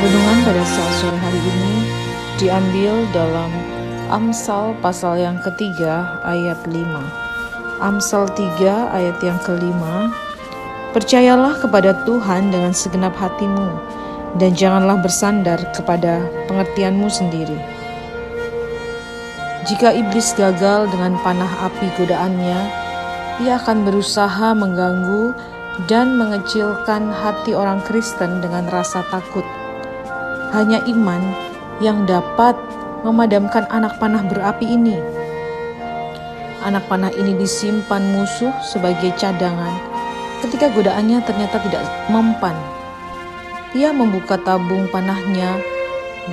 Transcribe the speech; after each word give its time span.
Renungan 0.00 0.48
pada 0.48 0.64
saat 0.64 0.94
sore 0.96 1.18
hari 1.20 1.36
ini 1.44 1.72
diambil 2.40 3.04
dalam 3.12 3.52
Amsal 4.08 4.72
pasal 4.80 5.20
yang 5.20 5.36
ketiga 5.44 6.16
ayat 6.24 6.56
5. 6.64 7.84
Amsal 7.84 8.24
3 8.32 8.96
ayat 8.96 9.20
yang 9.20 9.36
kelima 9.44 10.08
Percayalah 10.96 11.60
kepada 11.60 11.92
Tuhan 12.08 12.48
dengan 12.48 12.72
segenap 12.72 13.12
hatimu 13.12 13.76
dan 14.40 14.56
janganlah 14.56 14.96
bersandar 15.04 15.60
kepada 15.76 16.24
pengertianmu 16.48 17.12
sendiri. 17.12 17.60
Jika 19.68 19.92
iblis 19.92 20.32
gagal 20.32 20.88
dengan 20.96 21.20
panah 21.20 21.68
api 21.68 21.92
godaannya, 22.00 22.60
ia 23.44 23.60
akan 23.60 23.84
berusaha 23.84 24.56
mengganggu 24.56 25.36
dan 25.92 26.16
mengecilkan 26.16 27.12
hati 27.12 27.52
orang 27.52 27.84
Kristen 27.84 28.40
dengan 28.40 28.64
rasa 28.72 29.04
takut. 29.12 29.59
Hanya 30.50 30.82
iman 30.82 31.22
yang 31.78 32.04
dapat 32.10 32.58
memadamkan 33.06 33.64
anak 33.70 33.96
panah 34.02 34.20
berapi 34.26 34.66
ini. 34.66 34.98
Anak 36.60 36.84
panah 36.90 37.14
ini 37.14 37.38
disimpan 37.38 38.02
musuh 38.12 38.52
sebagai 38.60 39.14
cadangan 39.16 39.72
ketika 40.44 40.68
godaannya 40.72 41.22
ternyata 41.24 41.56
tidak 41.64 41.84
mempan. 42.12 42.52
Ia 43.72 43.94
membuka 43.94 44.36
tabung 44.42 44.90
panahnya 44.90 45.56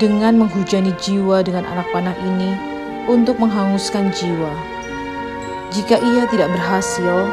dengan 0.02 0.42
menghujani 0.42 0.92
jiwa 0.98 1.46
dengan 1.46 1.64
anak 1.70 1.88
panah 1.94 2.18
ini 2.26 2.52
untuk 3.08 3.40
menghanguskan 3.40 4.12
jiwa. 4.12 4.52
Jika 5.72 6.00
ia 6.02 6.24
tidak 6.28 6.52
berhasil 6.52 7.28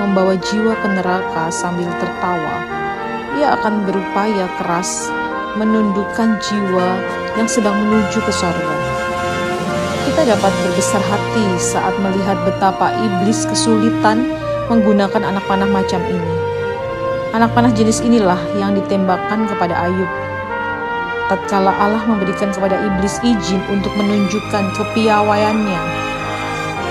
membawa 0.00 0.38
jiwa 0.38 0.72
ke 0.78 0.88
neraka 0.88 1.50
sambil 1.52 1.90
tertawa, 1.98 2.56
ia 3.36 3.58
akan 3.58 3.84
berupaya 3.84 4.46
keras 4.60 5.10
menundukkan 5.56 6.40
jiwa 6.40 6.88
yang 7.36 7.48
sedang 7.48 7.76
menuju 7.76 8.18
ke 8.24 8.32
sorga. 8.32 8.76
Kita 10.08 10.28
dapat 10.28 10.52
berbesar 10.66 11.00
hati 11.00 11.46
saat 11.56 11.94
melihat 12.02 12.36
betapa 12.44 12.92
iblis 13.00 13.48
kesulitan 13.48 14.28
menggunakan 14.68 15.22
anak 15.24 15.44
panah 15.48 15.68
macam 15.68 16.02
ini. 16.04 16.34
Anak 17.32 17.54
panah 17.56 17.72
jenis 17.72 18.04
inilah 18.04 18.40
yang 18.60 18.76
ditembakkan 18.76 19.48
kepada 19.48 19.72
Ayub. 19.88 20.10
Tatkala 21.32 21.72
Allah 21.80 22.04
memberikan 22.04 22.52
kepada 22.52 22.76
iblis 22.76 23.16
izin 23.24 23.62
untuk 23.72 23.88
menunjukkan 23.96 24.68
kepiawaiannya, 24.76 25.80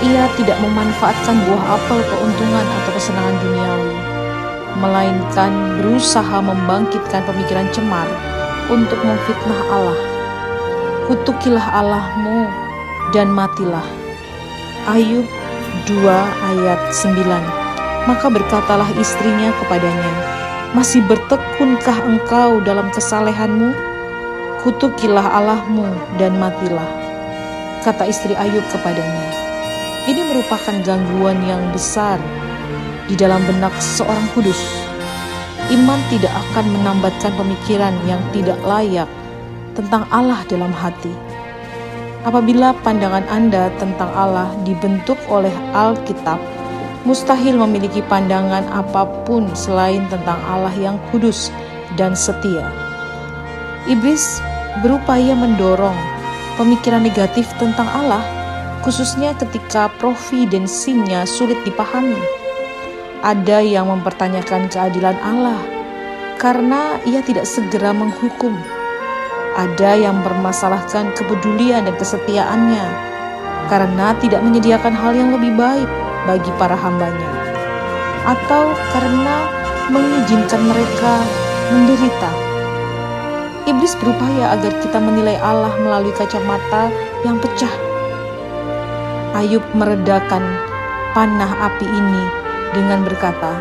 ia 0.02 0.24
tidak 0.34 0.58
memanfaatkan 0.58 1.36
buah 1.46 1.78
apel 1.78 2.00
keuntungan 2.10 2.66
atau 2.66 2.90
kesenangan 2.90 3.36
duniawi, 3.38 3.94
melainkan 4.82 5.52
berusaha 5.78 6.42
membangkitkan 6.42 7.22
pemikiran 7.22 7.70
cemar 7.70 8.31
untuk 8.70 9.00
memfitnah 9.02 9.60
Allah. 9.70 10.00
Kutukilah 11.10 11.66
Allahmu 11.82 12.46
dan 13.10 13.32
matilah. 13.32 13.84
Ayub 14.86 15.26
2 15.86 16.06
ayat 16.54 16.80
9 16.94 17.22
Maka 18.06 18.26
berkatalah 18.30 18.90
istrinya 18.98 19.54
kepadanya, 19.62 20.12
Masih 20.74 21.02
bertekunkah 21.06 21.98
engkau 22.06 22.62
dalam 22.62 22.90
kesalehanmu? 22.90 23.74
Kutukilah 24.62 25.42
Allahmu 25.42 25.86
dan 26.18 26.38
matilah. 26.38 26.86
Kata 27.82 28.06
istri 28.06 28.38
Ayub 28.38 28.62
kepadanya, 28.70 29.26
ini 30.06 30.22
merupakan 30.22 30.74
gangguan 30.86 31.38
yang 31.46 31.62
besar 31.74 32.18
di 33.10 33.18
dalam 33.18 33.42
benak 33.42 33.74
seorang 33.82 34.26
kudus 34.34 34.58
Iman 35.72 36.04
tidak 36.12 36.36
akan 36.36 36.68
menambatkan 36.68 37.32
pemikiran 37.32 37.96
yang 38.04 38.20
tidak 38.36 38.60
layak 38.60 39.08
tentang 39.72 40.04
Allah 40.12 40.44
dalam 40.44 40.68
hati. 40.68 41.08
Apabila 42.28 42.76
pandangan 42.84 43.24
Anda 43.32 43.72
tentang 43.80 44.12
Allah 44.12 44.52
dibentuk 44.68 45.16
oleh 45.32 45.48
Alkitab, 45.72 46.36
mustahil 47.08 47.56
memiliki 47.56 48.04
pandangan 48.04 48.68
apa 48.68 49.08
pun 49.24 49.48
selain 49.56 50.04
tentang 50.12 50.36
Allah 50.44 50.76
yang 50.76 51.00
kudus 51.08 51.48
dan 51.96 52.12
setia. 52.12 52.68
Iblis 53.88 54.44
berupaya 54.84 55.32
mendorong 55.32 55.96
pemikiran 56.60 57.00
negatif 57.00 57.48
tentang 57.56 57.88
Allah, 57.96 58.20
khususnya 58.84 59.32
ketika 59.40 59.88
providensinya 59.96 61.24
sulit 61.24 61.56
dipahami 61.64 62.42
ada 63.22 63.62
yang 63.62 63.86
mempertanyakan 63.86 64.66
keadilan 64.66 65.14
Allah 65.22 65.62
karena 66.42 66.98
ia 67.06 67.22
tidak 67.22 67.46
segera 67.46 67.94
menghukum. 67.94 68.50
Ada 69.54 69.94
yang 69.94 70.18
mempermasalahkan 70.18 71.14
kepedulian 71.14 71.86
dan 71.86 71.94
kesetiaannya 71.94 72.82
karena 73.70 74.10
tidak 74.18 74.42
menyediakan 74.42 74.90
hal 74.90 75.14
yang 75.14 75.30
lebih 75.30 75.54
baik 75.54 75.86
bagi 76.26 76.50
para 76.58 76.74
hambanya. 76.74 77.30
Atau 78.26 78.74
karena 78.90 79.46
mengizinkan 79.94 80.66
mereka 80.66 81.22
menderita. 81.70 82.30
Iblis 83.70 83.94
berupaya 84.02 84.58
agar 84.58 84.74
kita 84.82 84.98
menilai 84.98 85.38
Allah 85.38 85.70
melalui 85.78 86.10
kacamata 86.18 86.90
yang 87.22 87.38
pecah. 87.38 87.70
Ayub 89.38 89.62
meredakan 89.78 90.42
panah 91.14 91.70
api 91.70 91.86
ini 91.86 92.41
dengan 92.72 93.04
berkata, 93.04 93.52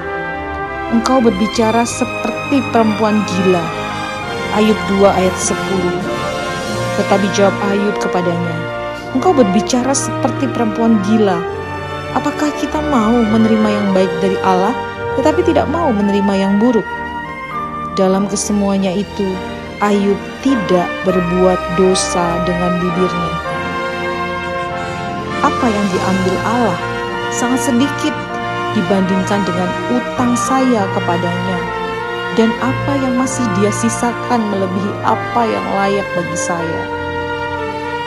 Engkau 0.91 1.23
berbicara 1.23 1.87
seperti 1.87 2.59
perempuan 2.75 3.23
gila. 3.27 3.63
Ayub 4.59 4.75
2 4.99 5.07
ayat 5.07 5.35
10 5.39 5.55
Tetapi 6.99 7.27
jawab 7.31 7.55
Ayub 7.71 7.95
kepadanya, 8.03 8.57
Engkau 9.15 9.31
berbicara 9.31 9.95
seperti 9.95 10.51
perempuan 10.51 10.99
gila. 11.07 11.39
Apakah 12.11 12.51
kita 12.59 12.83
mau 12.91 13.15
menerima 13.15 13.69
yang 13.71 13.87
baik 13.95 14.11
dari 14.19 14.35
Allah, 14.43 14.75
tetapi 15.15 15.47
tidak 15.47 15.67
mau 15.71 15.91
menerima 15.95 16.33
yang 16.35 16.59
buruk? 16.59 16.83
Dalam 17.95 18.27
kesemuanya 18.27 18.91
itu, 18.91 19.27
Ayub 19.79 20.19
tidak 20.43 20.87
berbuat 21.07 21.59
dosa 21.79 22.43
dengan 22.43 22.79
bibirnya. 22.83 23.35
Apa 25.41 25.67
yang 25.71 25.87
diambil 25.89 26.35
Allah 26.45 26.79
sangat 27.31 27.71
sedikit 27.71 28.13
dibandingkan 28.75 29.41
dengan 29.43 29.69
utang 29.91 30.31
saya 30.35 30.87
kepadanya, 30.95 31.59
dan 32.39 32.49
apa 32.63 32.93
yang 33.03 33.19
masih 33.19 33.43
dia 33.59 33.71
sisakan 33.71 34.41
melebihi 34.51 34.91
apa 35.03 35.41
yang 35.43 35.65
layak 35.75 36.07
bagi 36.15 36.37
saya. 36.39 36.81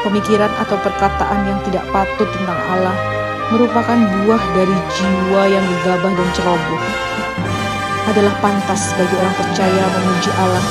Pemikiran 0.04 0.52
atau 0.60 0.76
perkataan 0.84 1.48
yang 1.48 1.60
tidak 1.64 1.84
patut 1.88 2.28
tentang 2.28 2.60
Allah 2.72 2.96
merupakan 3.52 3.96
buah 3.96 4.42
dari 4.56 4.76
jiwa 4.96 5.42
yang 5.48 5.64
gegabah 5.64 6.12
dan 6.12 6.28
ceroboh. 6.36 6.82
Adalah 8.04 8.36
pantas 8.44 8.92
bagi 9.00 9.16
orang 9.16 9.36
percaya 9.36 9.84
memuji 9.96 10.30
Allah 10.36 10.64